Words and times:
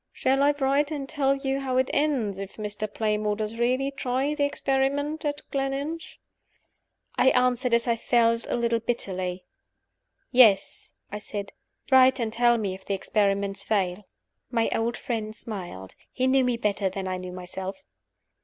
"Shall 0.11 0.41
I 0.41 0.53
write 0.53 0.89
and 0.89 1.07
tell 1.07 1.35
you 1.35 1.59
how 1.59 1.77
it 1.77 1.91
ends, 1.93 2.39
if 2.39 2.55
Mr. 2.55 2.91
Playmore 2.91 3.35
does 3.35 3.59
really 3.59 3.91
try 3.91 4.33
the 4.33 4.43
experiment 4.45 5.23
at 5.25 5.43
Gleninch?" 5.51 6.17
I 7.19 7.29
answered, 7.29 7.75
as 7.75 7.85
I 7.87 7.97
felt, 7.97 8.47
a 8.47 8.55
little 8.55 8.79
bitterly. 8.79 9.45
"Yes," 10.31 10.93
I 11.11 11.19
said 11.19 11.51
"Write 11.91 12.19
and 12.19 12.33
tell 12.33 12.57
me 12.57 12.73
if 12.73 12.83
the 12.83 12.95
experiment 12.95 13.57
fail." 13.59 14.03
My 14.49 14.71
old 14.73 14.97
friend 14.97 15.35
smiled. 15.35 15.93
He 16.11 16.25
knew 16.25 16.43
me 16.45 16.57
better 16.57 16.89
than 16.89 17.07
I 17.07 17.17
knew 17.17 17.31
myself. 17.31 17.77